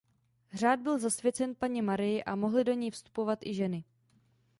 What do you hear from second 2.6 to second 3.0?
do něj